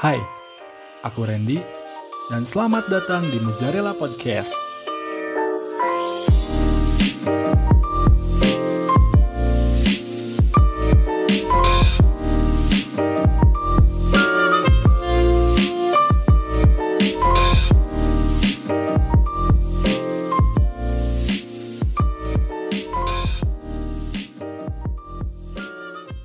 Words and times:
Hai, 0.00 0.16
aku 1.04 1.28
Randy, 1.28 1.60
dan 2.32 2.48
selamat 2.48 2.88
datang 2.88 3.20
di 3.20 3.36
Mozzarella 3.44 3.92
Podcast. 3.92 4.56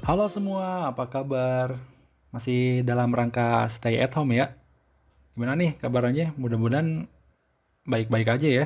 Halo 0.07 0.31
semua, 0.31 0.95
apa 0.95 1.03
kabar? 1.11 1.94
Masih 2.35 2.83
dalam 2.83 3.15
rangka 3.15 3.63
stay 3.71 3.95
at 3.95 4.11
home 4.11 4.35
ya? 4.35 4.51
Gimana 5.39 5.55
nih 5.55 5.79
kabarnya? 5.79 6.35
Mudah-mudahan 6.35 7.07
baik-baik 7.87 8.27
aja 8.27 8.47
ya. 8.51 8.65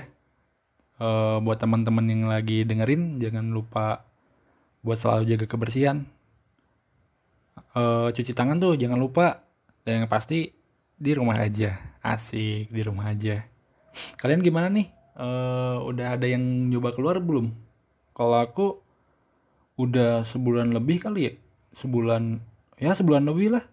Eh, 0.97 1.37
buat 1.45 1.61
teman-teman 1.61 2.01
yang 2.09 2.25
lagi 2.25 2.65
dengerin, 2.65 3.21
jangan 3.21 3.53
lupa 3.53 4.09
buat 4.81 4.97
selalu 4.97 5.37
jaga 5.37 5.45
kebersihan. 5.45 6.01
Eh, 7.77 8.09
cuci 8.09 8.33
tangan 8.33 8.57
tuh 8.57 8.73
jangan 8.73 8.97
lupa. 8.97 9.45
Dan 9.85 10.01
yang 10.01 10.09
pasti 10.09 10.49
di 10.97 11.11
rumah 11.13 11.37
aja. 11.37 11.77
Asik 12.01 12.73
di 12.73 12.81
rumah 12.81 13.13
aja. 13.13 13.45
Kalian 14.17 14.41
gimana 14.41 14.73
nih? 14.73 14.89
Eh, 15.13 15.77
udah 15.85 16.17
ada 16.17 16.25
yang 16.25 16.41
nyoba 16.73 16.89
keluar 16.89 17.21
belum? 17.21 17.53
Kalau 18.17 18.41
aku 18.41 18.81
udah 19.77 20.25
sebulan 20.25 20.73
lebih 20.73 21.05
kali 21.05 21.21
ya 21.29 21.33
sebulan 21.77 22.41
ya 22.79 22.95
sebulan 22.95 23.27
lebih 23.27 23.59
lah. 23.59 23.63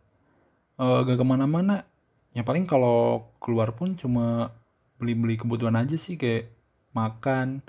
Eh 0.77 0.99
gak 1.07 1.19
ke 1.19 1.25
mana-mana. 1.25 1.87
Yang 2.37 2.47
paling 2.47 2.65
kalau 2.69 3.31
keluar 3.41 3.73
pun 3.73 3.97
cuma 3.97 4.53
beli-beli 5.01 5.41
kebutuhan 5.41 5.77
aja 5.79 5.97
sih 5.97 6.21
kayak 6.21 6.53
makan 6.93 7.65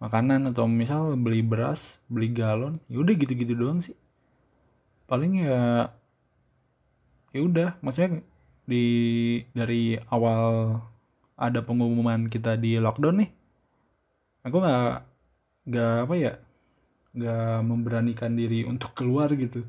makanan 0.00 0.48
atau 0.52 0.64
misal 0.64 1.16
beli 1.16 1.44
beras 1.44 2.00
beli 2.08 2.32
galon 2.32 2.80
ya 2.88 3.00
udah 3.00 3.14
gitu-gitu 3.18 3.52
doang 3.52 3.82
sih. 3.84 3.96
Paling 5.04 5.44
ya 5.44 5.92
ya 7.34 7.40
udah. 7.44 7.76
Maksudnya 7.84 8.24
di 8.64 8.86
dari 9.52 9.98
awal 10.08 10.78
ada 11.40 11.60
pengumuman 11.64 12.28
kita 12.28 12.54
di 12.60 12.76
lockdown 12.76 13.16
nih 13.24 13.30
aku 14.44 14.56
nggak 14.60 14.92
nggak 15.68 15.94
apa 16.04 16.14
ya 16.16 16.32
nggak 17.16 17.54
memberanikan 17.64 18.32
diri 18.36 18.68
untuk 18.68 18.92
keluar 18.92 19.32
gitu 19.32 19.64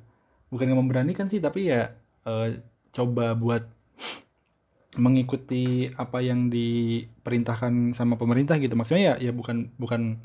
bukan 0.51 0.67
nggak 0.67 0.81
memberanikan 0.83 1.27
sih 1.31 1.39
tapi 1.39 1.71
ya 1.71 1.95
eh, 2.27 2.59
coba 2.91 3.33
buat 3.33 3.63
mengikuti 4.99 5.87
apa 5.95 6.19
yang 6.19 6.51
diperintahkan 6.51 7.95
sama 7.95 8.19
pemerintah 8.19 8.59
gitu. 8.59 8.75
Maksudnya 8.75 9.15
ya 9.15 9.29
ya 9.29 9.31
bukan 9.31 9.71
bukan 9.79 10.19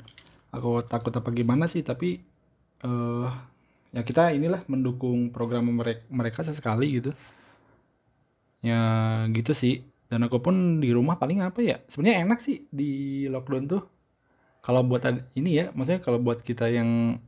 aku 0.51 0.83
takut 0.83 1.15
apa 1.15 1.29
gimana 1.31 1.65
sih 1.71 1.83
tapi 1.87 2.19
eh 2.83 3.29
ya 3.95 4.01
kita 4.03 4.35
inilah 4.35 4.67
mendukung 4.67 5.31
program 5.31 5.71
mereka 5.71 6.03
mereka 6.11 6.39
sesekali 6.43 6.99
gitu. 6.99 7.11
Ya 8.59 8.79
gitu 9.31 9.55
sih. 9.55 9.87
Dan 10.11 10.23
aku 10.27 10.39
pun 10.39 10.79
di 10.83 10.91
rumah 10.91 11.19
paling 11.19 11.43
apa 11.43 11.59
ya 11.63 11.79
sebenarnya 11.87 12.27
enak 12.27 12.39
sih 12.43 12.67
di 12.71 13.23
lockdown 13.31 13.65
tuh. 13.71 13.83
Kalau 14.59 14.83
buat 14.83 15.03
ini 15.39 15.51
ya 15.63 15.65
maksudnya 15.71 16.03
kalau 16.03 16.19
buat 16.19 16.43
kita 16.43 16.67
yang 16.67 17.23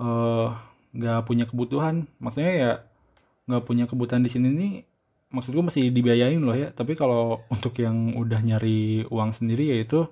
eh 0.00 0.48
nggak 0.94 1.26
punya 1.26 1.44
kebutuhan. 1.46 2.06
Maksudnya 2.18 2.52
ya 2.54 2.70
nggak 3.50 3.64
punya 3.66 3.84
kebutuhan 3.90 4.22
di 4.22 4.30
sini 4.30 4.48
nih 4.54 4.72
maksudku 5.30 5.62
masih 5.62 5.90
dibiayain 5.94 6.42
loh 6.42 6.54
ya. 6.54 6.74
Tapi 6.74 6.98
kalau 6.98 7.42
untuk 7.54 7.78
yang 7.78 8.14
udah 8.18 8.40
nyari 8.42 9.06
uang 9.08 9.30
sendiri 9.34 9.70
ya 9.70 9.76
itu 9.82 10.06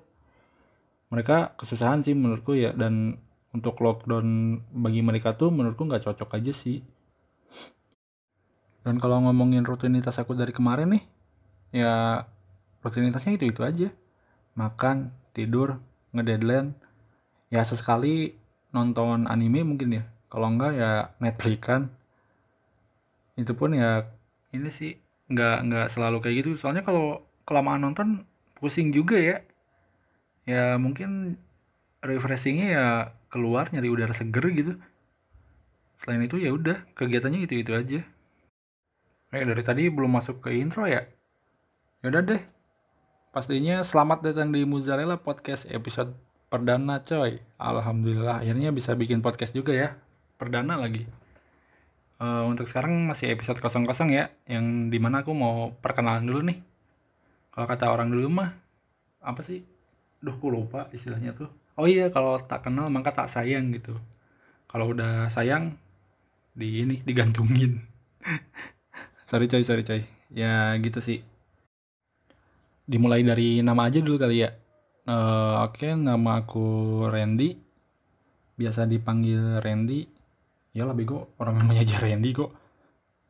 mereka 1.09 1.57
kesusahan 1.59 2.03
sih 2.05 2.15
menurutku 2.15 2.55
ya. 2.55 2.71
Dan 2.75 3.19
untuk 3.49 3.81
lockdown 3.81 4.61
bagi 4.71 5.01
mereka 5.01 5.33
tuh 5.35 5.49
menurutku 5.51 5.85
nggak 5.87 6.05
cocok 6.05 6.39
aja 6.39 6.53
sih. 6.55 6.81
Dan 8.79 8.95
kalau 8.97 9.19
ngomongin 9.27 9.67
rutinitas 9.67 10.17
aku 10.17 10.33
dari 10.33 10.55
kemarin 10.55 10.95
nih 10.95 11.03
ya 11.83 12.23
rutinitasnya 12.81 13.35
itu 13.35 13.51
itu 13.51 13.61
aja. 13.61 13.89
Makan 14.55 15.11
tidur 15.35 15.83
ngedeadline. 16.15 16.73
Ya 17.49 17.65
sesekali 17.65 18.37
nonton 18.69 19.25
anime 19.25 19.65
mungkin 19.65 19.89
ya 19.97 20.05
kalau 20.29 20.47
enggak 20.47 20.77
ya 20.77 20.91
Netflix 21.17 21.59
kan. 21.65 21.81
Itu 23.33 23.57
pun 23.57 23.73
ya 23.73 24.05
ini 24.53 24.69
sih 24.69 24.95
nggak 25.29 25.57
nggak 25.65 25.87
selalu 25.89 26.21
kayak 26.21 26.45
gitu. 26.45 26.49
Soalnya 26.55 26.85
kalau 26.85 27.25
kelamaan 27.49 27.81
nonton 27.81 28.23
pusing 28.61 28.93
juga 28.93 29.17
ya. 29.17 29.37
Ya 30.45 30.77
mungkin 30.77 31.41
refreshingnya 32.05 32.67
ya 32.69 32.85
keluar 33.33 33.73
nyari 33.73 33.89
udara 33.89 34.13
seger 34.13 34.45
gitu. 34.53 34.73
Selain 35.99 36.21
itu 36.23 36.37
ya 36.39 36.53
udah 36.53 36.85
kegiatannya 36.93 37.49
itu 37.49 37.59
itu 37.59 37.71
aja. 37.73 38.01
Eh 39.33 39.43
dari 39.45 39.63
tadi 39.65 39.89
belum 39.89 40.13
masuk 40.13 40.45
ke 40.45 40.53
intro 40.53 40.85
ya? 40.85 41.05
Ya 42.01 42.07
udah 42.13 42.21
deh. 42.21 42.41
Pastinya 43.29 43.85
selamat 43.85 44.25
datang 44.25 44.49
di 44.49 44.65
Mozzarella 44.65 45.21
Podcast 45.21 45.69
episode 45.69 46.17
perdana 46.49 46.97
coy. 47.05 47.37
Alhamdulillah 47.61 48.41
akhirnya 48.41 48.73
bisa 48.73 48.97
bikin 48.97 49.21
podcast 49.21 49.53
juga 49.53 49.69
ya 49.69 49.89
perdana 50.39 50.79
lagi. 50.79 51.03
Eh, 52.19 52.43
untuk 52.47 52.67
sekarang 52.67 53.07
masih 53.07 53.31
episode 53.31 53.59
00 53.63 54.11
ya 54.11 54.27
yang 54.43 54.91
di 54.91 54.99
mana 54.99 55.23
aku 55.23 55.31
mau 55.31 55.75
perkenalan 55.79 56.27
dulu 56.27 56.41
nih. 56.47 56.59
Kalau 57.51 57.67
kata 57.67 57.91
orang 57.91 58.11
dulu 58.11 58.27
mah 58.31 58.55
apa 59.23 59.39
sih? 59.39 59.63
Duh 60.19 60.35
aku 60.35 60.51
lupa 60.51 60.91
istilahnya 60.95 61.31
tuh. 61.31 61.47
Oh 61.79 61.87
iya 61.87 62.11
kalau 62.11 62.35
tak 62.43 62.67
kenal 62.67 62.91
maka 62.91 63.15
tak 63.15 63.31
sayang 63.31 63.71
gitu. 63.71 63.95
Kalau 64.67 64.91
udah 64.91 65.31
sayang 65.31 65.79
di 66.51 66.83
ini 66.83 66.99
digantungin. 67.07 67.83
Sorry 69.29 69.47
coy 69.47 69.63
sorry 69.63 69.85
coy. 69.87 70.03
Ya 70.33 70.75
gitu 70.81 70.99
sih. 70.99 71.23
Dimulai 72.89 73.21
dari 73.23 73.61
nama 73.63 73.87
aja 73.87 74.01
dulu 74.03 74.19
kali 74.19 74.43
ya. 74.43 74.51
Eh, 75.07 75.55
oke 75.63 75.95
nama 75.95 76.43
aku 76.43 76.67
Randy. 77.07 77.55
Biasa 78.59 78.83
dipanggil 78.89 79.63
Randy 79.63 80.18
ya 80.73 80.85
lah 80.85 80.93
bego 80.93 81.33
orang 81.41 81.61
namanya 81.61 81.85
aja 81.85 81.97
Randy 81.99 82.31
kok. 82.33 82.51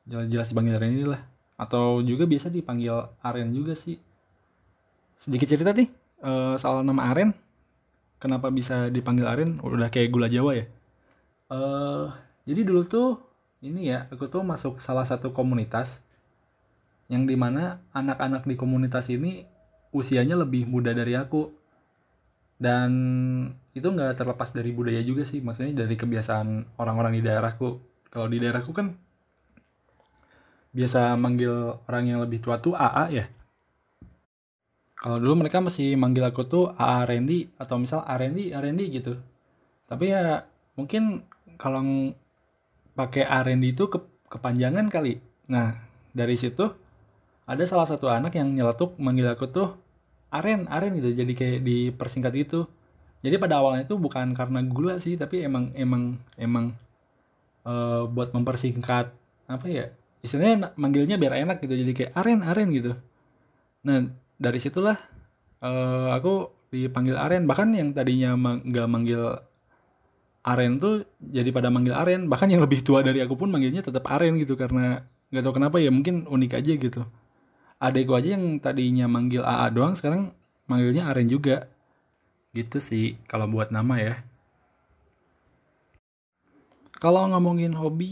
Jelas-jelas 0.09 0.49
dipanggil 0.51 0.75
Randy 0.79 1.05
lah. 1.05 1.21
Atau 1.59 2.01
juga 2.03 2.23
biasa 2.23 2.47
dipanggil 2.47 2.95
Aren 3.19 3.51
juga 3.51 3.75
sih. 3.75 3.99
Sedikit 5.19 5.47
cerita 5.51 5.75
nih 5.75 5.89
eh, 6.23 6.55
soal 6.55 6.81
nama 6.83 7.11
Aren. 7.11 7.35
Kenapa 8.19 8.51
bisa 8.51 8.91
dipanggil 8.91 9.27
Aren? 9.27 9.59
Udah 9.63 9.91
kayak 9.91 10.11
gula 10.11 10.27
Jawa 10.27 10.55
ya? 10.55 10.65
Eh 11.51 12.05
jadi 12.49 12.61
dulu 12.65 12.81
tuh 12.87 13.09
ini 13.59 13.91
ya 13.91 14.07
aku 14.09 14.31
tuh 14.31 14.41
masuk 14.41 14.79
salah 14.79 15.03
satu 15.03 15.35
komunitas 15.35 16.01
yang 17.11 17.25
di 17.25 17.35
mana 17.35 17.83
anak-anak 17.91 18.45
di 18.47 18.55
komunitas 18.55 19.09
ini 19.11 19.43
usianya 19.89 20.37
lebih 20.37 20.69
muda 20.69 20.93
dari 20.93 21.17
aku 21.17 21.58
dan 22.59 22.91
itu 23.71 23.87
nggak 23.87 24.19
terlepas 24.19 24.51
dari 24.51 24.75
budaya 24.75 24.99
juga 24.99 25.23
sih 25.23 25.39
maksudnya 25.39 25.87
dari 25.87 25.95
kebiasaan 25.95 26.75
orang-orang 26.75 27.15
di 27.15 27.21
daerahku. 27.23 27.79
Kalau 28.11 28.27
di 28.27 28.37
daerahku 28.43 28.75
kan 28.75 28.91
biasa 30.75 31.15
manggil 31.15 31.79
orang 31.87 32.03
yang 32.05 32.19
lebih 32.19 32.43
tua 32.43 32.59
tuh 32.59 32.75
AA 32.75 33.05
ya. 33.15 33.25
Kalau 34.99 35.15
dulu 35.23 35.47
mereka 35.47 35.63
masih 35.63 35.95
manggil 35.95 36.27
aku 36.27 36.43
tuh 36.43 36.75
AA 36.75 37.07
Randy 37.07 37.47
atau 37.55 37.79
misal 37.79 38.03
A 38.03 38.19
Randy 38.19 38.51
A 38.51 38.59
Randy 38.59 38.91
gitu. 38.91 39.15
Tapi 39.87 40.11
ya 40.11 40.43
mungkin 40.75 41.23
kalau 41.55 42.11
pakai 42.99 43.23
A 43.23 43.39
Randy 43.39 43.71
itu 43.71 43.87
ke- 43.87 44.03
kepanjangan 44.27 44.91
kali. 44.91 45.23
Nah 45.47 45.79
dari 46.11 46.35
situ 46.35 46.67
ada 47.47 47.63
salah 47.63 47.87
satu 47.87 48.11
anak 48.11 48.35
yang 48.35 48.51
nyeletuk 48.51 48.99
manggil 48.99 49.31
aku 49.31 49.47
tuh 49.47 49.79
Aren, 50.29 50.69
Aren 50.69 50.91
gitu. 50.97 51.09
Jadi 51.13 51.33
kayak 51.33 51.59
dipersingkat 51.65 52.33
gitu. 52.37 52.69
Jadi 53.19 53.35
pada 53.35 53.59
awalnya 53.59 53.83
itu 53.83 53.99
bukan 53.99 54.31
karena 54.31 54.63
gula 54.63 54.95
sih, 55.01 55.19
tapi 55.19 55.43
emang 55.43 55.75
emang 55.75 56.15
emang 56.39 56.71
eh, 57.67 58.03
buat 58.07 58.31
mempersingkat 58.31 59.11
apa 59.49 59.65
ya? 59.67 59.91
Istilahnya 60.23 60.75
manggilnya 60.79 61.15
biar 61.19 61.33
enak 61.43 61.63
gitu. 61.63 61.75
Jadi 61.75 61.91
kayak 61.95 62.11
Aren, 62.15 62.41
Aren 62.45 62.69
gitu. 62.71 62.93
Nah, 63.85 64.07
dari 64.39 64.59
situlah 64.61 64.97
eh, 65.63 66.09
aku 66.15 66.53
dipanggil 66.71 67.17
Aren. 67.17 67.43
Bahkan 67.49 67.69
yang 67.75 67.89
tadinya 67.91 68.37
nggak 68.37 68.87
manggil 68.89 69.41
Aren 70.45 70.79
tuh 70.79 71.03
jadi 71.19 71.49
pada 71.51 71.67
manggil 71.73 71.93
Aren. 71.97 72.31
Bahkan 72.31 72.47
yang 72.53 72.61
lebih 72.63 72.85
tua 72.85 73.03
dari 73.03 73.19
aku 73.19 73.35
pun 73.35 73.51
manggilnya 73.51 73.83
tetap 73.83 74.07
Aren 74.07 74.39
gitu 74.39 74.55
karena 74.55 75.03
nggak 75.29 75.43
tahu 75.45 75.53
kenapa 75.61 75.77
ya 75.77 75.93
mungkin 75.93 76.25
unik 76.25 76.51
aja 76.57 76.73
gitu 76.73 77.01
adekku 77.79 78.13
aja 78.13 78.35
yang 78.35 78.59
tadinya 78.59 79.07
manggil 79.07 79.41
AA 79.41 79.71
doang 79.71 79.95
sekarang 79.95 80.35
manggilnya 80.67 81.07
Aren 81.07 81.31
juga. 81.31 81.71
Gitu 82.51 82.77
sih 82.83 83.15
kalau 83.25 83.47
buat 83.47 83.71
nama 83.71 83.95
ya. 83.97 84.15
Kalau 86.99 87.31
ngomongin 87.31 87.71
hobi 87.71 88.11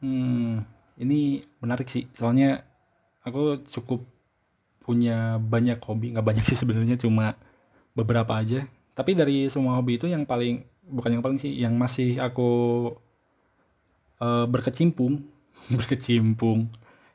hmm, 0.00 0.64
ini 0.98 1.44
menarik 1.60 1.86
sih. 1.92 2.08
Soalnya 2.16 2.64
aku 3.20 3.60
cukup 3.68 4.00
punya 4.80 5.36
banyak 5.36 5.76
hobi. 5.84 6.16
Nggak 6.16 6.26
banyak 6.26 6.44
sih 6.48 6.56
sebenarnya 6.56 6.96
cuma 6.96 7.36
beberapa 7.92 8.40
aja. 8.40 8.64
Tapi 8.96 9.12
dari 9.12 9.52
semua 9.52 9.76
hobi 9.76 10.00
itu 10.00 10.08
yang 10.08 10.24
paling 10.24 10.64
bukan 10.84 11.20
yang 11.20 11.24
paling 11.24 11.38
sih 11.40 11.52
yang 11.52 11.76
masih 11.76 12.16
aku 12.16 12.50
uh, 14.24 14.48
berkecimpung. 14.48 15.20
Berkecimpung 15.74 16.68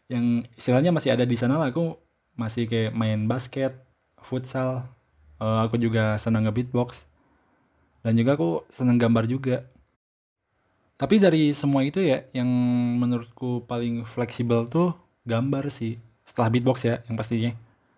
yang 0.09 0.43
istilahnya 0.57 0.89
masih 0.89 1.13
ada 1.13 1.23
di 1.23 1.37
sana 1.37 1.61
lah 1.61 1.69
aku 1.69 1.95
masih 2.33 2.65
kayak 2.65 2.97
main 2.97 3.29
basket 3.29 3.77
futsal 4.25 4.89
uh, 5.39 5.59
aku 5.63 5.79
juga 5.79 6.17
senang 6.19 6.49
nge 6.49 6.53
beatbox 6.53 6.89
dan 8.03 8.15
juga 8.15 8.35
aku 8.35 8.63
senang 8.71 8.95
gambar 8.99 9.27
juga. 9.27 9.67
Tapi 10.99 11.15
dari 11.15 11.55
semua 11.55 11.83
itu 11.87 12.03
ya 12.03 12.27
yang 12.35 12.47
menurutku 12.99 13.63
paling 13.63 14.03
fleksibel 14.03 14.67
tuh 14.67 14.95
gambar 15.23 15.71
sih 15.71 15.95
setelah 16.27 16.51
beatbox 16.51 16.83
ya 16.83 16.99
yang 17.07 17.15
pastinya. 17.15 17.51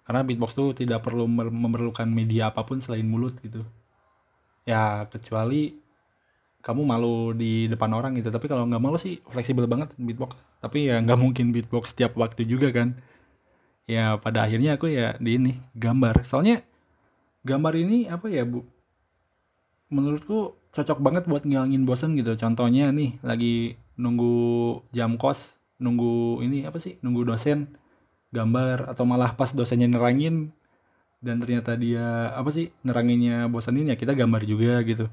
Karena 0.05 0.21
beatbox 0.25 0.53
tuh 0.53 0.73
tidak 0.73 1.05
perlu 1.05 1.25
memerlukan 1.29 2.05
media 2.09 2.53
apa 2.53 2.61
pun 2.65 2.81
selain 2.81 3.05
mulut 3.05 3.37
gitu. 3.41 3.65
Ya 4.65 5.09
kecuali 5.09 5.80
kamu 6.61 6.81
malu 6.85 7.33
di 7.33 7.67
depan 7.67 7.91
orang 7.93 8.15
gitu. 8.17 8.29
Tapi 8.29 8.45
kalau 8.45 8.69
nggak 8.69 8.81
malu 8.81 8.97
sih 8.97 9.19
fleksibel 9.29 9.65
banget 9.65 9.93
beatbox. 9.97 10.37
Tapi 10.61 10.89
ya 10.89 11.01
nggak 11.01 11.19
mungkin 11.19 11.49
beatbox 11.53 11.93
setiap 11.93 12.15
waktu 12.17 12.45
juga 12.45 12.69
kan. 12.69 12.97
Ya 13.89 14.15
pada 14.21 14.45
akhirnya 14.45 14.77
aku 14.77 14.89
ya 14.89 15.17
di 15.17 15.37
ini 15.41 15.53
gambar. 15.73 16.23
Soalnya 16.23 16.61
gambar 17.43 17.73
ini 17.75 18.07
apa 18.07 18.29
ya 18.29 18.45
bu? 18.45 18.63
Menurutku 19.91 20.55
cocok 20.71 21.03
banget 21.03 21.23
buat 21.27 21.43
ngilangin 21.43 21.83
bosan 21.83 22.15
gitu. 22.15 22.37
Contohnya 22.37 22.93
nih 22.93 23.19
lagi 23.25 23.75
nunggu 23.99 24.81
jam 24.95 25.19
kos 25.19 25.53
nunggu 25.81 26.45
ini 26.45 26.63
apa 26.69 26.77
sih 26.77 27.01
nunggu 27.01 27.25
dosen 27.25 27.73
gambar 28.31 28.87
atau 28.93 29.03
malah 29.03 29.33
pas 29.33 29.49
dosennya 29.51 29.89
nerangin 29.89 30.53
dan 31.21 31.41
ternyata 31.41 31.77
dia 31.77 32.31
apa 32.33 32.49
sih 32.53 32.69
neranginnya 32.85 33.49
bosanin 33.49 33.89
ya 33.89 33.97
kita 33.97 34.13
gambar 34.17 34.41
juga 34.45 34.81
gitu 34.85 35.09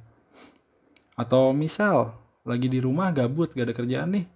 atau 1.18 1.50
misal 1.50 2.14
lagi 2.46 2.70
di 2.70 2.78
rumah 2.78 3.10
gabut 3.10 3.50
gak 3.50 3.66
ada 3.68 3.74
kerjaan 3.74 4.14
nih 4.14 4.26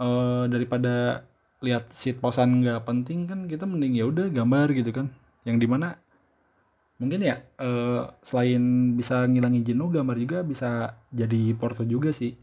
uh, 0.00 0.48
daripada 0.48 1.26
lihat 1.64 1.88
sheet 1.96 2.20
posan 2.20 2.60
nggak 2.60 2.84
penting 2.84 3.24
kan 3.24 3.48
kita 3.48 3.64
mending 3.64 3.96
ya 3.96 4.04
udah 4.04 4.28
gambar 4.28 4.68
gitu 4.76 4.90
kan. 4.92 5.08
Yang 5.48 5.56
di 5.64 5.66
mana 5.68 5.96
mungkin 7.00 7.20
ya 7.24 7.40
uh, 7.58 8.12
selain 8.22 8.94
bisa 8.94 9.26
ngilangin 9.26 9.64
jenuh 9.66 9.90
gambar 9.90 10.16
juga 10.20 10.38
bisa 10.44 11.00
jadi 11.08 11.56
porto 11.56 11.82
juga 11.88 12.12
sih. 12.12 12.36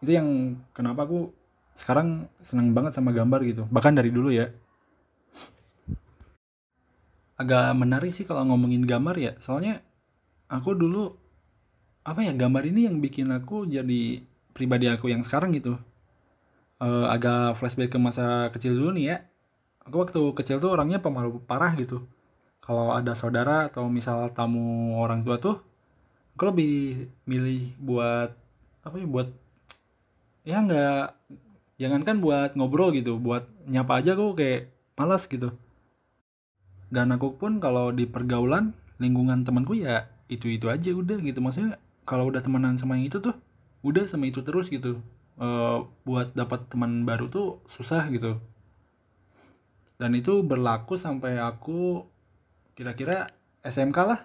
Itu 0.00 0.10
yang 0.10 0.58
kenapa 0.72 1.04
aku 1.04 1.30
sekarang 1.76 2.28
senang 2.42 2.72
banget 2.72 2.96
sama 2.96 3.12
gambar 3.12 3.40
gitu. 3.44 3.62
Bahkan 3.68 3.92
dari 3.96 4.08
dulu 4.08 4.32
ya. 4.32 4.48
Agak 7.36 7.74
menarik 7.74 8.12
sih 8.12 8.24
kalau 8.24 8.48
ngomongin 8.48 8.84
gambar 8.88 9.16
ya. 9.20 9.32
Soalnya 9.36 9.84
aku 10.48 10.76
dulu 10.76 11.21
apa 12.02 12.20
ya 12.26 12.34
gambar 12.34 12.66
ini 12.66 12.90
yang 12.90 12.98
bikin 12.98 13.30
aku 13.30 13.66
jadi 13.66 14.22
pribadi 14.50 14.90
aku 14.90 15.10
yang 15.10 15.22
sekarang 15.22 15.54
gitu. 15.54 15.78
Uh, 16.82 17.06
agak 17.06 17.54
flashback 17.62 17.94
ke 17.94 17.98
masa 18.02 18.50
kecil 18.50 18.74
dulu 18.74 18.90
nih 18.98 19.04
ya. 19.06 19.16
Aku 19.86 20.02
waktu 20.02 20.20
kecil 20.34 20.58
tuh 20.58 20.74
orangnya 20.74 20.98
pemalu 20.98 21.38
parah 21.46 21.74
gitu. 21.78 22.02
Kalau 22.62 22.94
ada 22.94 23.14
saudara 23.14 23.70
atau 23.70 23.86
misal 23.90 24.30
tamu 24.34 24.94
orang 24.98 25.26
tua 25.26 25.38
tuh 25.38 25.58
aku 26.34 26.42
lebih 26.48 27.06
milih 27.28 27.74
buat 27.78 28.30
apa 28.82 28.96
ya 28.98 29.06
buat 29.06 29.28
ya 30.42 30.58
nggak 30.58 31.04
jangankan 31.78 32.18
buat 32.18 32.50
ngobrol 32.58 32.90
gitu 32.94 33.18
buat 33.20 33.46
nyapa 33.68 34.02
aja 34.02 34.14
aku 34.18 34.38
kayak 34.38 34.70
malas 34.98 35.26
gitu. 35.26 35.54
Dan 36.92 37.14
aku 37.14 37.34
pun 37.38 37.62
kalau 37.62 37.94
di 37.94 38.04
pergaulan 38.04 38.74
lingkungan 39.00 39.42
temanku 39.46 39.78
ya 39.78 40.10
itu 40.28 40.50
itu 40.50 40.66
aja 40.70 40.90
udah 40.92 41.18
gitu. 41.22 41.38
Maksudnya 41.38 41.78
kalau 42.02 42.28
udah 42.30 42.42
temenan 42.42 42.74
sama 42.78 42.98
yang 42.98 43.06
itu 43.10 43.18
tuh 43.22 43.34
udah 43.82 44.06
sama 44.06 44.30
itu 44.30 44.42
terus 44.42 44.70
gitu. 44.70 45.02
Uh, 45.40 45.88
buat 46.06 46.30
dapat 46.36 46.68
teman 46.70 47.02
baru 47.02 47.26
tuh 47.26 47.62
susah 47.66 48.06
gitu. 48.12 48.38
Dan 49.98 50.18
itu 50.18 50.42
berlaku 50.42 50.98
sampai 50.98 51.38
aku 51.38 52.06
kira-kira 52.74 53.30
SMK 53.62 53.98
lah. 54.02 54.20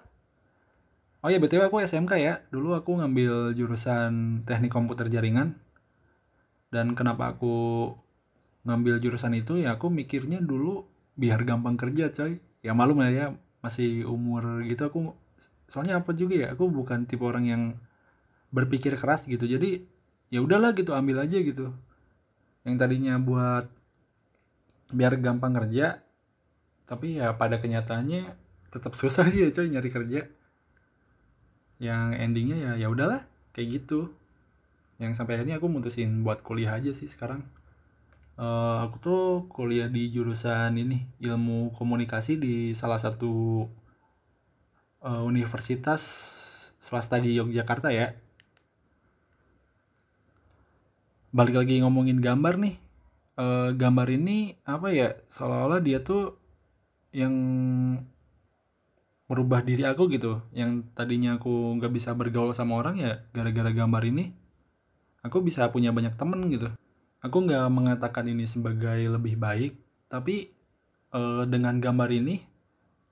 Oh 1.21 1.29
ya 1.29 1.41
btw 1.41 1.69
aku 1.69 1.81
SMK 1.85 2.13
ya. 2.17 2.33
Dulu 2.49 2.77
aku 2.77 2.97
ngambil 2.97 3.53
jurusan 3.53 4.41
teknik 4.45 4.73
komputer 4.73 5.09
jaringan. 5.09 5.57
Dan 6.73 6.93
kenapa 6.97 7.33
aku 7.33 7.93
ngambil 8.67 8.99
jurusan 8.99 9.37
itu 9.37 9.61
ya 9.61 9.79
aku 9.79 9.87
mikirnya 9.87 10.43
dulu 10.43 10.85
biar 11.17 11.41
gampang 11.45 11.77
kerja 11.77 12.09
coy. 12.13 12.41
Ya 12.65 12.73
malu 12.73 12.97
lah 12.97 13.09
ya 13.13 13.25
masih 13.61 14.05
umur 14.05 14.61
gitu 14.65 14.85
aku 14.85 15.13
soalnya 15.67 15.99
apa 15.99 16.15
juga 16.15 16.47
ya 16.47 16.47
aku 16.55 16.71
bukan 16.71 17.03
tipe 17.03 17.23
orang 17.23 17.45
yang 17.47 17.63
berpikir 18.51 18.95
keras 18.95 19.27
gitu. 19.27 19.43
Jadi 19.43 19.83
ya 20.31 20.39
udahlah 20.39 20.71
gitu 20.75 20.95
ambil 20.95 21.23
aja 21.23 21.37
gitu. 21.39 21.75
Yang 22.63 22.75
tadinya 22.79 23.19
buat 23.19 23.67
biar 24.91 25.19
gampang 25.19 25.51
kerja 25.51 25.99
tapi 26.87 27.19
ya 27.19 27.35
pada 27.35 27.59
kenyataannya 27.59 28.31
tetap 28.71 28.95
susah 28.95 29.27
sih 29.27 29.43
ya 29.43 29.49
coy 29.51 29.67
nyari 29.67 29.89
kerja. 29.91 30.21
Yang 31.77 32.05
endingnya 32.17 32.57
ya 32.57 32.71
ya 32.79 32.87
udahlah 32.87 33.27
kayak 33.51 33.83
gitu. 33.83 34.15
Yang 34.97 35.19
sampai 35.19 35.37
akhirnya 35.37 35.59
aku 35.59 35.67
mutusin 35.69 36.23
buat 36.23 36.41
kuliah 36.41 36.79
aja 36.79 36.95
sih 36.95 37.05
sekarang. 37.05 37.43
Uh, 38.37 38.85
aku 38.85 38.95
tuh 39.01 39.25
kuliah 39.49 39.89
di 39.89 40.13
jurusan 40.13 40.77
ini 40.77 41.09
ilmu 41.25 41.73
komunikasi 41.73 42.37
di 42.37 42.55
salah 42.77 43.01
satu 43.01 43.65
uh, 45.07 45.23
universitas 45.23 46.03
swasta 46.83 47.17
di 47.23 47.39
Yogyakarta 47.39 47.95
ya. 47.95 48.11
Balik 51.31 51.55
lagi 51.55 51.79
ngomongin 51.79 52.19
gambar 52.19 52.59
nih. 52.59 52.75
Uh, 53.37 53.71
gambar 53.71 54.07
ini 54.11 54.59
apa 54.67 54.91
ya? 54.91 55.15
Seolah-olah 55.31 55.79
dia 55.79 56.03
tuh 56.03 56.35
yang 57.15 57.33
merubah 59.27 59.63
diri 59.63 59.87
aku 59.87 60.11
gitu. 60.11 60.43
Yang 60.51 60.87
tadinya 60.91 61.39
aku 61.39 61.79
nggak 61.79 61.93
bisa 61.95 62.11
bergaul 62.11 62.51
sama 62.51 62.79
orang 62.79 62.99
ya 62.99 63.23
gara-gara 63.31 63.71
gambar 63.71 64.03
ini. 64.07 64.35
Aku 65.23 65.43
bisa 65.43 65.67
punya 65.71 65.91
banyak 65.91 66.15
temen 66.15 66.47
gitu. 66.51 66.71
Aku 67.19 67.43
nggak 67.43 67.67
mengatakan 67.73 68.29
ini 68.29 68.45
sebagai 68.45 69.01
lebih 69.09 69.35
baik, 69.35 69.73
tapi 70.07 70.53
uh, 71.11 71.43
dengan 71.49 71.81
gambar 71.81 72.13
ini 72.13 72.39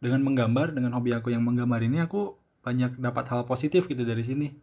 dengan 0.05 0.21
menggambar 0.21 0.77
dengan 0.77 0.93
hobi 0.93 1.17
aku 1.17 1.33
yang 1.33 1.41
menggambar 1.41 1.81
ini 1.81 2.05
aku 2.05 2.38
banyak 2.62 3.01
dapat 3.01 3.25
hal 3.33 3.50
positif 3.50 3.89
gitu 3.89 4.05
dari 4.05 4.21
sini. 4.21 4.53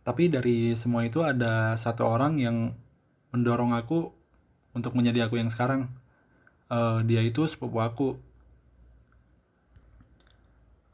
Tapi 0.00 0.32
dari 0.32 0.72
semua 0.72 1.04
itu 1.04 1.20
ada 1.20 1.76
satu 1.76 2.08
orang 2.08 2.40
yang 2.40 2.72
mendorong 3.36 3.76
aku 3.76 4.16
untuk 4.72 4.96
menjadi 4.96 5.28
aku 5.28 5.36
yang 5.36 5.52
sekarang. 5.52 5.92
Uh, 6.72 7.04
dia 7.04 7.20
itu 7.20 7.44
sepupu 7.44 7.84
aku. 7.84 8.16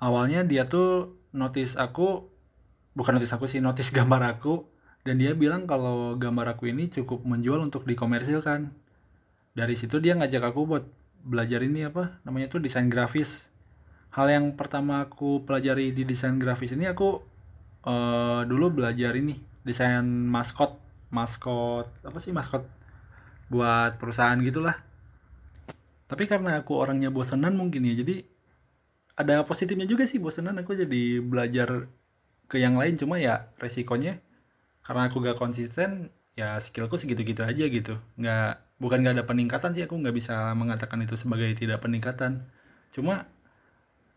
Awalnya 0.02 0.42
dia 0.42 0.66
tuh 0.66 1.14
notice 1.30 1.78
aku 1.78 2.26
bukan 2.98 3.20
notice 3.20 3.30
aku 3.30 3.46
sih 3.46 3.62
notice 3.62 3.94
gambar 3.98 4.38
aku. 4.38 4.66
Dan 5.06 5.22
dia 5.22 5.38
bilang 5.38 5.70
kalau 5.70 6.18
gambar 6.18 6.58
aku 6.58 6.66
ini 6.66 6.90
cukup 6.90 7.22
menjual 7.22 7.62
untuk 7.62 7.86
dikomersilkan. 7.86 8.74
Dari 9.54 9.74
situ 9.78 10.02
dia 10.02 10.18
ngajak 10.18 10.50
aku 10.50 10.66
buat 10.66 10.84
belajar 11.26 11.66
ini 11.66 11.83
apa 11.83 12.23
namanya 12.23 12.47
tuh 12.54 12.62
desain 12.62 12.87
grafis. 12.87 13.42
Hal 14.14 14.30
yang 14.30 14.54
pertama 14.54 15.02
aku 15.04 15.42
pelajari 15.42 15.90
di 15.90 16.06
desain 16.06 16.38
grafis 16.38 16.73
ini 16.73 16.87
aku 16.87 17.21
uh, 17.85 18.47
dulu 18.47 18.80
belajar 18.80 19.12
ini 19.18 19.37
desain 19.66 20.06
maskot. 20.06 20.78
Maskot 21.11 21.90
apa 22.06 22.18
sih 22.23 22.30
maskot? 22.30 22.62
Buat 23.50 23.99
perusahaan 23.99 24.38
gitulah. 24.38 24.78
Tapi 26.06 26.30
karena 26.30 26.62
aku 26.62 26.78
orangnya 26.78 27.11
bosenan 27.11 27.59
mungkin 27.59 27.83
ya 27.83 27.99
jadi 27.99 28.23
ada 29.18 29.42
positifnya 29.42 29.90
juga 29.90 30.06
sih 30.06 30.23
bosenan. 30.23 30.62
Aku 30.62 30.78
jadi 30.78 31.18
belajar 31.18 31.90
ke 32.47 32.62
yang 32.62 32.78
lain 32.78 32.95
cuma 32.95 33.18
ya 33.18 33.50
resikonya 33.59 34.23
karena 34.87 35.11
aku 35.11 35.18
gak 35.18 35.35
konsisten 35.35 36.14
ya 36.36 36.60
skillku 36.60 37.00
segitu-gitu 37.00 37.42
aja 37.42 37.64
gitu. 37.66 37.96
Nggak 38.20 38.60
bukan 38.76 39.00
nggak 39.00 39.14
ada 39.18 39.24
peningkatan 39.24 39.72
sih 39.72 39.82
aku 39.88 39.96
nggak 39.96 40.14
bisa 40.14 40.52
mengatakan 40.52 41.00
itu 41.02 41.16
sebagai 41.16 41.48
tidak 41.56 41.80
peningkatan. 41.80 42.44
Cuma 42.92 43.24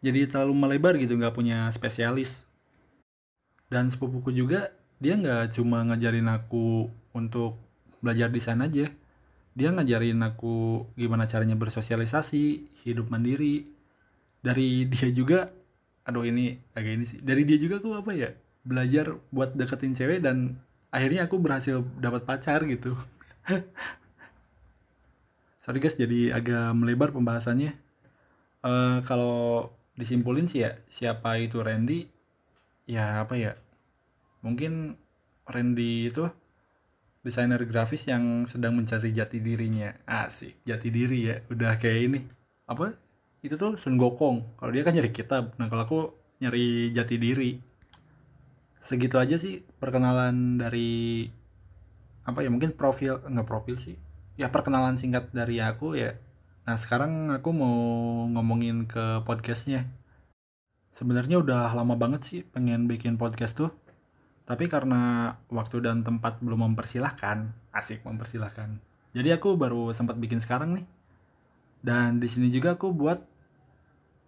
jadi 0.03 0.27
terlalu 0.27 0.53
melebar 0.53 0.99
gitu 0.99 1.15
nggak 1.15 1.33
punya 1.33 1.71
spesialis. 1.71 2.43
Dan 3.71 3.87
sepupuku 3.87 4.35
juga 4.35 4.75
dia 4.99 5.15
nggak 5.15 5.55
cuma 5.55 5.87
ngajarin 5.87 6.27
aku 6.27 6.91
untuk 7.15 7.55
belajar 8.03 8.27
desain 8.27 8.59
aja. 8.59 8.91
Dia 9.55 9.71
ngajarin 9.71 10.19
aku 10.19 10.87
gimana 10.99 11.23
caranya 11.23 11.55
bersosialisasi 11.55 12.43
hidup 12.83 13.07
mandiri. 13.07 13.71
Dari 14.43 14.87
dia 14.91 15.07
juga 15.15 15.55
aduh 16.03 16.27
ini 16.27 16.59
agak 16.75 16.91
ini 16.99 17.05
sih. 17.07 17.19
Dari 17.23 17.47
dia 17.47 17.55
juga 17.55 17.79
aku 17.79 17.95
apa 17.95 18.11
ya 18.11 18.35
belajar 18.67 19.15
buat 19.31 19.55
deketin 19.55 19.95
cewek 19.95 20.19
dan 20.19 20.59
akhirnya 20.89 21.25
aku 21.29 21.37
berhasil 21.37 21.81
dapat 21.97 22.25
pacar 22.25 22.65
gitu. 22.65 22.97
Sorry 25.63 25.79
guys 25.81 25.97
jadi 25.97 26.33
agak 26.33 26.73
melebar 26.73 27.13
pembahasannya. 27.13 27.77
Uh, 28.59 28.99
kalau 29.05 29.71
disimpulin 29.95 30.47
sih 30.47 30.67
ya 30.67 30.79
siapa 30.91 31.39
itu 31.39 31.63
Randy 31.63 32.07
ya 32.87 33.23
apa 33.23 33.39
ya 33.39 33.55
mungkin 34.43 34.99
Randy 35.47 36.11
itu 36.11 36.27
desainer 37.19 37.59
grafis 37.67 38.07
yang 38.07 38.47
sedang 38.47 38.73
mencari 38.77 39.11
jati 39.11 39.43
dirinya. 39.43 39.91
Asik 40.07 40.63
jati 40.63 40.87
diri 40.89 41.29
ya 41.29 41.35
udah 41.51 41.75
kayak 41.77 41.99
ini. 42.09 42.19
Apa? 42.69 42.95
Itu 43.43 43.55
tuh 43.55 43.75
Sun 43.75 43.99
Gokong. 43.99 44.59
Kalau 44.59 44.71
dia 44.71 44.83
kan 44.85 44.95
nyari 44.95 45.11
kitab. 45.11 45.53
Nah 45.59 45.67
kalau 45.67 45.83
aku 45.85 45.99
nyari 46.39 46.95
jati 46.95 47.15
diri 47.19 47.68
segitu 48.89 49.21
aja 49.21 49.37
sih 49.37 49.61
perkenalan 49.77 50.57
dari 50.57 51.29
apa 52.25 52.41
ya 52.41 52.49
mungkin 52.49 52.73
profil 52.73 53.21
nggak 53.21 53.45
profil 53.45 53.77
sih. 53.77 53.93
Ya 54.33 54.49
perkenalan 54.49 54.97
singkat 54.97 55.29
dari 55.29 55.61
aku 55.61 55.93
ya. 55.93 56.17
Nah 56.65 56.73
sekarang 56.73 57.29
aku 57.29 57.53
mau 57.53 57.77
ngomongin 58.33 58.89
ke 58.89 59.21
podcastnya. 59.29 59.85
Sebenarnya 60.89 61.37
udah 61.37 61.69
lama 61.77 61.93
banget 61.93 62.21
sih 62.25 62.39
pengen 62.41 62.89
bikin 62.89 63.21
podcast 63.21 63.61
tuh. 63.61 63.69
Tapi 64.49 64.65
karena 64.65 65.37
waktu 65.53 65.85
dan 65.85 66.01
tempat 66.01 66.41
belum 66.41 66.73
mempersilahkan 66.73 67.53
asik 67.69 68.01
mempersilahkan. 68.01 68.81
Jadi 69.13 69.29
aku 69.37 69.53
baru 69.53 69.93
sempat 69.93 70.17
bikin 70.17 70.41
sekarang 70.41 70.81
nih. 70.81 70.85
Dan 71.85 72.17
di 72.17 72.25
sini 72.25 72.49
juga 72.49 72.73
aku 72.73 72.89
buat 72.89 73.21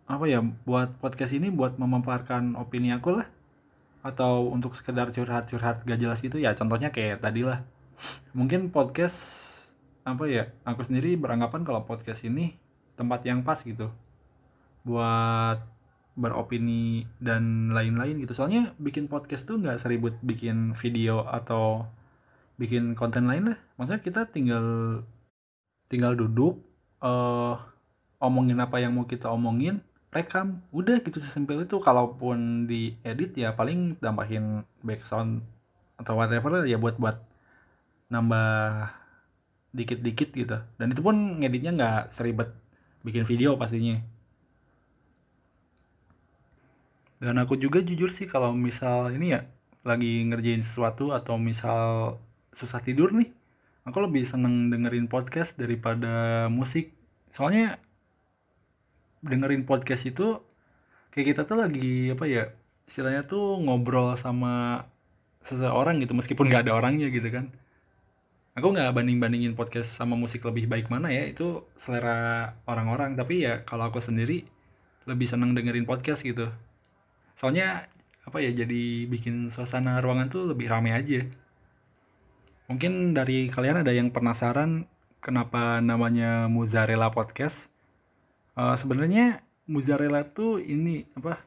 apa 0.05 0.29
ya 0.29 0.45
buat 0.45 1.01
podcast 1.01 1.33
ini 1.33 1.49
buat 1.49 1.81
memaparkan 1.81 2.53
opini 2.59 2.93
aku 2.93 3.17
lah 3.17 3.40
atau 4.01 4.49
untuk 4.49 4.73
sekedar 4.73 5.13
curhat-curhat 5.13 5.85
gak 5.85 5.99
jelas 6.01 6.19
gitu 6.21 6.41
ya 6.41 6.57
contohnya 6.57 6.89
kayak 6.89 7.21
tadi 7.21 7.45
lah 7.45 7.61
mungkin 8.33 8.73
podcast 8.73 9.49
apa 10.01 10.25
ya 10.25 10.49
aku 10.65 10.81
sendiri 10.81 11.13
beranggapan 11.13 11.61
kalau 11.61 11.85
podcast 11.85 12.25
ini 12.25 12.57
tempat 12.97 13.25
yang 13.25 13.41
pas 13.41 13.57
gitu. 13.61 13.89
Buat 14.85 15.61
beropini 16.17 17.09
dan 17.21 17.73
lain-lain 17.73 18.21
gitu. 18.21 18.33
Soalnya 18.37 18.73
bikin 18.77 19.09
podcast 19.09 19.49
tuh 19.49 19.61
nggak 19.61 19.81
seribut 19.81 20.17
bikin 20.21 20.77
video 20.77 21.25
atau 21.25 21.89
bikin 22.61 22.97
konten 22.97 23.25
lain 23.25 23.53
lah. 23.55 23.57
Maksudnya 23.77 24.01
kita 24.01 24.21
tinggal 24.29 24.65
tinggal 25.89 26.13
duduk 26.17 26.61
uh, 27.03 27.57
omongin 28.21 28.61
apa 28.61 28.77
yang 28.77 28.93
mau 28.95 29.09
kita 29.09 29.29
omongin 29.29 29.81
rekam. 30.11 30.61
Udah 30.75 30.99
gitu 31.01 31.17
sesimpel 31.17 31.63
itu 31.63 31.79
kalaupun 31.79 32.67
diedit 32.67 33.31
ya 33.35 33.55
paling 33.55 33.97
tambahin 33.97 34.67
background 34.83 35.41
atau 35.97 36.19
whatever 36.19 36.67
ya 36.67 36.75
buat 36.75 36.99
buat 36.99 37.17
nambah 38.11 38.91
dikit-dikit 39.71 40.29
gitu. 40.35 40.57
Dan 40.75 40.91
itu 40.91 41.01
pun 41.01 41.39
ngeditnya 41.39 41.71
nggak 41.73 42.01
seribet 42.11 42.51
bikin 43.07 43.23
video 43.23 43.55
pastinya. 43.55 43.97
Dan 47.21 47.37
aku 47.39 47.55
juga 47.55 47.79
jujur 47.79 48.11
sih 48.11 48.27
kalau 48.27 48.51
misal 48.51 49.13
ini 49.15 49.37
ya 49.37 49.41
lagi 49.81 50.25
ngerjain 50.27 50.61
sesuatu 50.61 51.15
atau 51.15 51.41
misal 51.41 52.17
susah 52.53 52.83
tidur 52.83 53.15
nih 53.15 53.33
aku 53.85 53.97
lebih 54.03 54.23
seneng 54.27 54.69
dengerin 54.69 55.09
podcast 55.09 55.57
daripada 55.57 56.45
musik. 56.51 56.93
Soalnya 57.33 57.81
dengerin 59.21 59.63
podcast 59.69 60.09
itu 60.09 60.41
kayak 61.13 61.35
kita 61.35 61.41
tuh 61.45 61.57
lagi 61.61 62.09
apa 62.13 62.25
ya 62.25 62.43
istilahnya 62.89 63.23
tuh 63.23 63.61
ngobrol 63.61 64.17
sama 64.17 64.85
seseorang 65.41 66.01
gitu 66.01 66.13
meskipun 66.13 66.49
nggak 66.49 66.69
ada 66.69 66.77
orangnya 66.77 67.07
gitu 67.09 67.29
kan. 67.31 67.49
Aku 68.51 68.67
nggak 68.75 68.91
banding 68.91 69.17
bandingin 69.17 69.55
podcast 69.55 69.95
sama 69.95 70.19
musik 70.19 70.43
lebih 70.43 70.67
baik 70.67 70.91
mana 70.91 71.07
ya 71.07 71.23
itu 71.23 71.63
selera 71.79 72.51
orang-orang. 72.67 73.15
Tapi 73.15 73.47
ya 73.47 73.63
kalau 73.63 73.87
aku 73.87 74.03
sendiri 74.03 74.43
lebih 75.07 75.25
seneng 75.25 75.55
dengerin 75.55 75.87
podcast 75.87 76.21
gitu. 76.21 76.51
Soalnya 77.39 77.87
apa 78.21 78.37
ya 78.43 78.53
jadi 78.53 79.07
bikin 79.07 79.49
suasana 79.49 80.03
ruangan 80.03 80.27
tuh 80.29 80.43
lebih 80.51 80.67
ramai 80.67 80.93
aja. 80.93 81.25
Mungkin 82.67 83.15
dari 83.15 83.47
kalian 83.47 83.81
ada 83.81 83.91
yang 83.91 84.11
penasaran 84.11 84.85
kenapa 85.23 85.79
namanya 85.79 86.51
Muzarela 86.51 87.09
Podcast 87.11 87.70
uh, 88.57 88.75
sebenarnya 88.75 89.43
Muzarela 89.69 90.27
tuh 90.27 90.59
ini 90.59 91.07
apa 91.15 91.39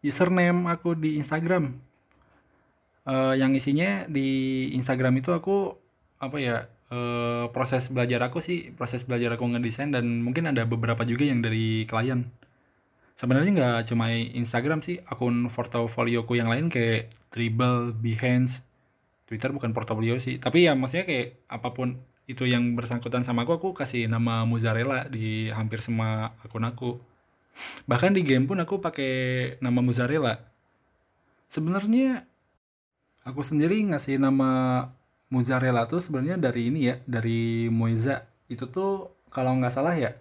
username 0.00 0.66
aku 0.66 0.96
di 0.96 1.20
Instagram. 1.20 1.76
Uh, 3.04 3.32
yang 3.36 3.56
isinya 3.56 4.04
di 4.06 4.68
Instagram 4.76 5.18
itu 5.20 5.32
aku 5.32 5.74
apa 6.20 6.36
ya 6.36 6.68
uh, 6.92 7.48
proses 7.50 7.88
belajar 7.88 8.20
aku 8.28 8.44
sih 8.44 8.76
proses 8.76 9.08
belajar 9.08 9.34
aku 9.34 9.48
ngedesain 9.48 9.88
dan 9.88 10.20
mungkin 10.20 10.50
ada 10.50 10.66
beberapa 10.68 11.06
juga 11.06 11.28
yang 11.28 11.40
dari 11.40 11.88
klien. 11.88 12.28
Sebenarnya 13.16 13.52
nggak 13.52 13.80
cuma 13.92 14.12
Instagram 14.16 14.80
sih 14.80 14.96
akun 15.04 15.52
portofolioku 15.52 16.40
yang 16.40 16.48
lain 16.48 16.72
kayak 16.72 17.12
Dribble, 17.28 17.92
Behance, 17.92 18.64
Twitter 19.28 19.52
bukan 19.52 19.76
portofolio 19.76 20.16
sih. 20.16 20.40
Tapi 20.40 20.64
ya 20.64 20.72
maksudnya 20.72 21.04
kayak 21.04 21.44
apa 21.52 21.68
pun 21.76 22.00
itu 22.30 22.46
yang 22.46 22.78
bersangkutan 22.78 23.26
sama 23.26 23.42
aku 23.42 23.58
aku 23.58 23.68
kasih 23.74 24.06
nama 24.06 24.46
Muzarella 24.46 25.10
di 25.10 25.50
hampir 25.50 25.82
semua 25.82 26.38
akun 26.46 26.62
aku. 26.62 27.02
Bahkan 27.90 28.14
di 28.14 28.22
game 28.22 28.46
pun 28.46 28.62
aku 28.62 28.78
pakai 28.78 29.12
nama 29.58 29.82
Muzarella 29.82 30.50
sebenarnya 31.50 32.24
aku 33.26 33.42
sendiri 33.42 33.82
ngasih 33.90 34.22
nama 34.22 34.86
Muzarella 35.30 35.84
tuh 35.90 35.98
sebenarnya 35.98 36.38
dari 36.38 36.70
ini 36.70 36.80
ya 36.90 36.96
dari 37.04 37.66
Moiza. 37.68 38.24
Itu 38.46 38.70
tuh 38.70 39.10
kalau 39.34 39.54
nggak 39.58 39.74
salah 39.74 39.94
ya 39.98 40.14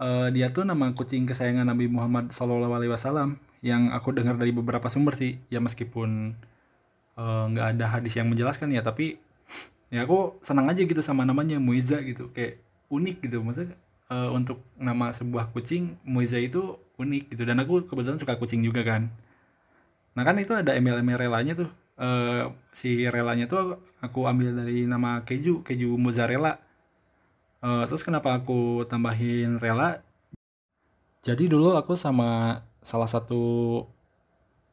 uh, 0.00 0.28
dia 0.32 0.52
tuh 0.52 0.64
nama 0.64 0.92
kucing 0.96 1.28
kesayangan 1.28 1.68
Nabi 1.68 1.88
Muhammad 1.88 2.32
Shallallahu 2.32 2.72
Alaihi 2.72 2.92
Wasallam 2.92 3.40
yang 3.60 3.92
aku 3.92 4.16
dengar 4.16 4.40
dari 4.40 4.52
beberapa 4.52 4.88
sumber 4.88 5.16
sih. 5.16 5.36
Ya 5.52 5.60
meskipun 5.60 6.32
eh, 7.20 7.44
nggak 7.52 7.66
uh, 7.66 7.72
ada 7.76 7.86
hadis 7.92 8.16
yang 8.16 8.32
menjelaskan 8.32 8.72
ya 8.72 8.80
tapi 8.80 9.20
ya 9.90 10.06
aku 10.06 10.38
senang 10.40 10.70
aja 10.70 10.80
gitu 10.86 11.02
sama 11.02 11.26
namanya 11.26 11.58
Muiza 11.58 11.98
gitu 12.00 12.30
kayak 12.30 12.62
unik 12.88 13.16
gitu. 13.26 13.42
Maksudnya 13.42 13.76
uh, 14.08 14.30
untuk 14.30 14.62
nama 14.78 15.10
sebuah 15.10 15.50
kucing 15.50 15.98
Muiza 16.06 16.38
itu 16.38 16.78
unik 16.96 17.34
gitu. 17.34 17.42
Dan 17.42 17.58
aku 17.60 17.84
kebetulan 17.84 18.18
suka 18.18 18.38
kucing 18.38 18.62
juga 18.62 18.86
kan. 18.86 19.10
Nah 20.14 20.22
kan 20.22 20.38
itu 20.38 20.54
ada 20.54 20.74
email-email 20.78 21.18
relanya 21.18 21.54
tuh. 21.58 21.70
Uh, 22.00 22.56
si 22.72 23.04
relanya 23.04 23.44
tuh 23.44 23.76
aku 24.00 24.24
ambil 24.24 24.56
dari 24.56 24.88
nama 24.88 25.20
keju 25.20 25.60
keju 25.60 26.00
mozzarella 26.00 26.56
uh, 27.60 27.84
terus 27.84 28.00
kenapa 28.00 28.32
aku 28.40 28.88
tambahin 28.88 29.60
rela? 29.60 30.00
Jadi 31.20 31.52
dulu 31.52 31.76
aku 31.76 32.00
sama 32.00 32.64
salah 32.80 33.04
satu 33.04 33.84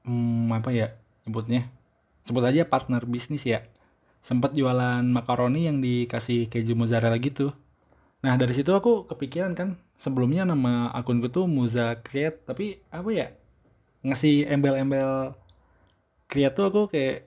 hmm, 0.07 0.55
apa 0.55 0.71
ya 0.71 0.95
nyebutnya? 1.27 1.67
Sebut 2.23 2.43
aja 2.47 2.63
partner 2.63 3.03
bisnis 3.03 3.43
ya 3.43 3.67
sempat 4.27 4.51
jualan 4.51 5.07
makaroni 5.07 5.71
yang 5.71 5.79
dikasih 5.79 6.51
keju 6.51 6.75
mozzarella 6.75 7.15
gitu. 7.15 7.55
Nah 8.19 8.35
dari 8.35 8.51
situ 8.51 8.75
aku 8.75 9.07
kepikiran 9.07 9.55
kan 9.55 9.79
sebelumnya 9.95 10.43
nama 10.43 10.91
akunku 10.91 11.31
tuh 11.31 11.47
Muza 11.47 11.95
Create 12.03 12.43
tapi 12.43 12.83
apa 12.91 13.07
ya 13.15 13.27
ngasih 14.03 14.51
embel-embel 14.51 15.31
Create 16.27 16.51
tuh 16.59 16.65
aku 16.67 16.81
kayak 16.91 17.23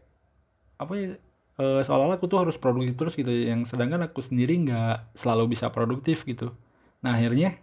apa 0.77 0.93
ya 0.93 1.09
e, 1.57 1.65
seolah-olah 1.81 2.21
aku 2.21 2.29
tuh 2.29 2.45
harus 2.45 2.61
produktif 2.61 2.95
terus 3.01 3.15
gitu 3.17 3.33
yang 3.33 3.65
sedangkan 3.65 4.05
aku 4.05 4.21
sendiri 4.21 4.61
nggak 4.61 5.17
selalu 5.17 5.57
bisa 5.57 5.73
produktif 5.73 6.29
gitu. 6.29 6.53
Nah 7.01 7.17
akhirnya 7.17 7.57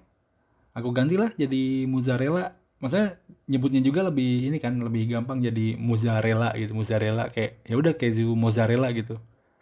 aku 0.74 0.90
gantilah 0.90 1.30
jadi 1.38 1.86
mozzarella 1.86 2.58
maksudnya 2.78 3.18
nyebutnya 3.50 3.82
juga 3.82 4.06
lebih 4.06 4.54
ini 4.54 4.58
kan 4.62 4.78
lebih 4.78 5.10
gampang 5.10 5.42
jadi 5.42 5.74
mozzarella 5.80 6.54
gitu 6.54 6.78
mozzarella 6.78 7.26
kayak 7.34 7.66
ya 7.66 7.76
udah 7.78 7.94
keju 7.98 8.28
mozzarella 8.38 8.94
gitu. 8.94 9.18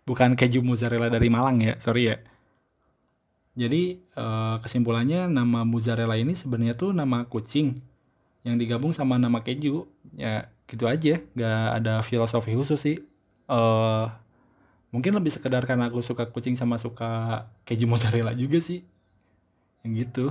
Bukan 0.05 0.37
keju 0.37 0.61
mozzarella 0.61 1.07
dari 1.07 1.27
Malang 1.31 1.57
ya 1.63 1.73
sorry 1.79 2.11
ya. 2.11 2.17
Jadi 3.55 4.03
eh, 4.03 4.55
kesimpulannya 4.59 5.31
nama 5.31 5.63
mozzarella 5.63 6.19
ini 6.19 6.35
sebenarnya 6.35 6.75
tuh 6.75 6.91
nama 6.91 7.23
kucing 7.23 7.79
yang 8.43 8.59
digabung 8.59 8.91
sama 8.91 9.15
nama 9.15 9.39
keju. 9.39 9.87
Ya 10.19 10.51
gitu 10.67 10.89
aja 10.89 11.23
nggak 11.33 11.65
ada 11.81 11.93
filosofi 12.03 12.51
khusus 12.51 12.81
sih. 12.81 12.97
Uh, 13.45 14.09
mungkin 14.89 15.13
lebih 15.13 15.29
sekedar 15.29 15.61
karena 15.69 15.85
aku 15.85 16.01
suka 16.01 16.25
kucing 16.25 16.57
sama 16.57 16.81
suka 16.81 17.45
keju 17.63 17.85
mozzarella 17.87 18.35
juga 18.35 18.59
sih. 18.59 18.83
Yang 19.85 19.93
gitu 20.03 20.25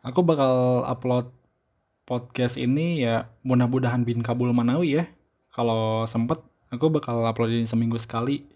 aku 0.00 0.20
bakal 0.24 0.84
upload 0.88 1.28
podcast 2.08 2.58
ini 2.58 3.06
ya 3.06 3.30
mudah-mudahan 3.46 4.02
bin 4.02 4.24
kabul 4.24 4.50
manawi 4.50 4.98
ya. 4.98 5.04
Kalau 5.54 6.06
sempet 6.10 6.42
aku 6.72 6.90
bakal 6.90 7.22
uploadin 7.26 7.66
seminggu 7.70 7.98
sekali 8.02 8.46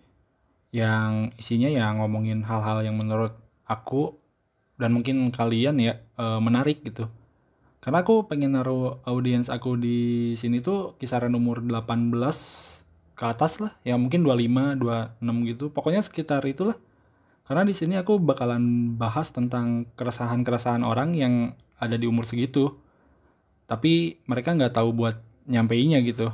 yang 0.75 1.31
isinya 1.39 1.71
ya 1.71 1.87
ngomongin 1.95 2.43
hal-hal 2.43 2.83
yang 2.83 2.99
menurut 2.99 3.39
aku 3.63 4.19
dan 4.75 4.91
mungkin 4.91 5.31
kalian 5.31 5.79
ya 5.79 6.03
e, 6.19 6.25
menarik 6.43 6.83
gitu. 6.83 7.07
Karena 7.79 8.03
aku 8.03 8.27
pengen 8.27 8.59
naruh 8.59 8.99
audiens 9.07 9.53
aku 9.53 9.79
di 9.79 10.33
sini 10.35 10.59
tuh 10.59 10.99
kisaran 10.99 11.31
umur 11.37 11.63
18 11.63 12.11
ke 13.15 13.25
atas 13.29 13.63
lah. 13.63 13.77
Ya 13.87 13.95
mungkin 13.95 14.27
25 14.27 14.81
26 14.83 15.51
gitu. 15.55 15.65
Pokoknya 15.71 16.03
sekitar 16.03 16.43
itulah 16.49 16.75
Karena 17.45 17.63
di 17.69 17.77
sini 17.77 18.01
aku 18.01 18.17
bakalan 18.17 18.97
bahas 18.97 19.29
tentang 19.29 19.85
keresahan-keresahan 20.01 20.81
orang 20.81 21.13
yang 21.13 21.53
ada 21.77 22.01
di 22.01 22.09
umur 22.09 22.25
segitu. 22.25 22.81
Tapi 23.69 24.25
mereka 24.25 24.57
nggak 24.57 24.81
tahu 24.81 24.97
buat 24.97 25.21
nyampeinnya 25.45 26.01
gitu. 26.01 26.33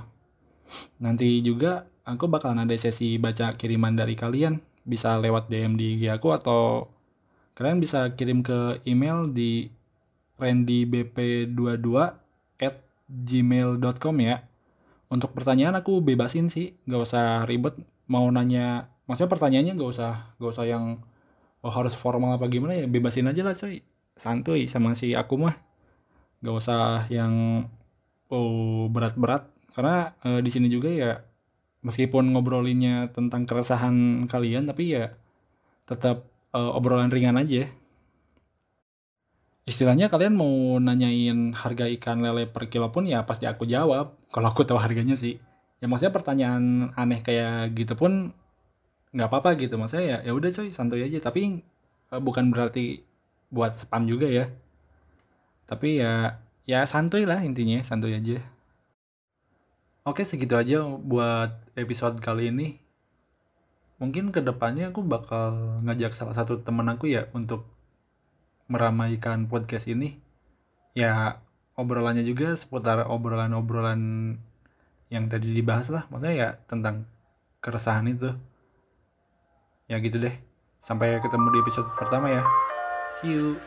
Nanti 1.02 1.43
juga 1.43 1.90
aku 2.07 2.31
bakalan 2.31 2.62
ada 2.62 2.75
sesi 2.79 3.19
baca 3.19 3.59
kiriman 3.59 3.99
dari 3.99 4.14
kalian. 4.14 4.62
Bisa 4.87 5.19
lewat 5.19 5.50
DM 5.50 5.75
di 5.75 5.99
IG 5.99 6.14
aku 6.14 6.31
atau 6.31 6.87
kalian 7.59 7.83
bisa 7.83 8.14
kirim 8.14 8.47
ke 8.47 8.79
email 8.87 9.26
di 9.26 9.69
randybp22 10.38 11.90
at 12.62 12.81
gmail.com 13.11 14.17
ya. 14.23 14.47
Untuk 15.11 15.35
pertanyaan 15.35 15.75
aku 15.75 15.99
bebasin 15.99 16.47
sih, 16.47 16.79
nggak 16.87 17.02
usah 17.02 17.26
ribet. 17.50 17.75
Mau 18.07 18.31
nanya 18.31 18.87
maksudnya 19.11 19.26
pertanyaannya 19.35 19.75
nggak 19.75 19.90
usah 19.90 20.38
nggak 20.38 20.50
usah 20.55 20.67
yang 20.71 21.02
oh 21.67 21.73
harus 21.75 21.99
formal 21.99 22.38
apa 22.38 22.47
gimana 22.47 22.79
ya 22.79 22.87
bebasin 22.87 23.26
aja 23.26 23.43
lah 23.43 23.59
coy. 23.59 23.83
Santuy 24.14 24.71
sama 24.71 24.95
si 24.95 25.12
aku 25.19 25.35
mah. 25.35 25.59
Nggak 26.38 26.55
usah 26.55 27.11
yang 27.11 27.67
oh 28.31 28.87
berat-berat. 28.87 29.50
Karena 29.75 30.14
e, 30.23 30.38
di 30.47 30.50
sini 30.55 30.71
juga 30.71 30.88
ya 30.95 31.19
meskipun 31.83 32.37
ngobrolinnya 32.37 33.11
tentang 33.11 33.49
keresahan 33.50 34.29
kalian 34.31 34.71
tapi 34.71 34.95
ya 34.95 35.17
tetap 35.90 36.31
e, 36.55 36.61
obrolan 36.61 37.11
ringan 37.11 37.35
aja. 37.35 37.67
Istilahnya 39.67 40.07
kalian 40.07 40.35
mau 40.38 40.79
nanyain 40.79 41.52
harga 41.55 41.87
ikan 41.99 42.23
lele 42.25 42.47
per 42.47 42.71
kilo 42.71 42.95
pun 42.95 43.11
ya 43.11 43.26
pasti 43.26 43.50
aku 43.50 43.67
jawab. 43.67 44.17
Kalau 44.31 44.47
aku 44.47 44.62
tahu 44.62 44.79
harganya 44.79 45.19
sih. 45.19 45.43
Ya 45.81 45.88
maksudnya 45.88 46.12
pertanyaan 46.12 46.93
aneh 46.97 47.25
kayak 47.25 47.73
gitu 47.75 47.97
pun 47.97 48.37
nggak 49.14 49.29
apa-apa 49.31 49.50
gitu. 49.59 49.75
Maksudnya 49.76 50.07
ya 50.07 50.17
ya 50.31 50.33
udah 50.35 50.50
coy 50.50 50.69
santuy 50.75 51.02
aja. 51.07 51.19
Tapi 51.23 51.62
uh, 52.14 52.21
bukan 52.23 52.50
berarti 52.50 53.02
buat 53.50 53.75
spam 53.79 54.07
juga 54.07 54.26
ya. 54.31 54.47
Tapi 55.67 56.02
ya 56.02 56.38
ya 56.67 56.87
santuy 56.87 57.26
lah 57.26 57.43
intinya 57.43 57.83
santuy 57.83 58.14
aja. 58.14 58.38
Oke 60.07 60.25
segitu 60.25 60.57
aja 60.57 60.83
buat 60.87 61.61
episode 61.76 62.19
kali 62.23 62.50
ini. 62.50 62.81
Mungkin 64.00 64.33
ke 64.33 64.40
depannya 64.40 64.88
aku 64.88 65.05
bakal 65.05 65.83
ngajak 65.85 66.17
salah 66.17 66.33
satu 66.33 66.64
temen 66.64 66.88
aku 66.88 67.12
ya 67.12 67.29
untuk 67.37 67.69
meramaikan 68.71 69.45
podcast 69.45 69.93
ini. 69.93 70.17
Ya 70.97 71.43
obrolannya 71.76 72.25
juga 72.25 72.57
seputar 72.57 73.05
obrolan-obrolan 73.07 74.00
yang 75.12 75.25
tadi 75.29 75.52
dibahas 75.52 75.93
lah. 75.93 76.09
Maksudnya 76.09 76.35
ya 76.35 76.49
tentang 76.64 77.05
keresahan 77.61 78.09
itu 78.09 78.33
ya 79.90 79.99
gitu 79.99 80.23
deh. 80.23 80.32
Sampai 80.80 81.18
ketemu 81.18 81.50
di 81.50 81.59
episode 81.66 81.90
pertama 81.99 82.30
ya. 82.30 82.47
See 83.18 83.35
you 83.35 83.59